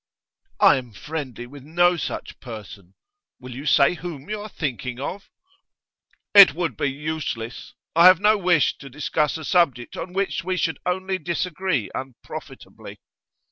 'I 0.59 0.77
am 0.77 0.93
friendly 0.93 1.45
with 1.45 1.61
no 1.63 1.95
such 1.95 2.39
person. 2.39 2.95
Will 3.39 3.53
you 3.53 3.67
say 3.67 3.93
whom 3.93 4.31
you 4.31 4.41
are 4.41 4.49
thinking 4.49 4.99
of?' 4.99 5.29
'It 6.33 6.55
would 6.55 6.75
be 6.75 6.91
useless. 6.91 7.75
I 7.95 8.07
have 8.07 8.19
no 8.19 8.35
wish 8.35 8.75
to 8.79 8.89
discuss 8.89 9.37
a 9.37 9.45
subject 9.45 9.95
on 9.95 10.13
which 10.13 10.43
we 10.43 10.57
should 10.57 10.79
only 10.87 11.19
disagree 11.19 11.91
unprofitably. 11.93 12.99